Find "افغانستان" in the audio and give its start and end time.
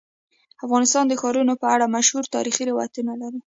0.65-1.05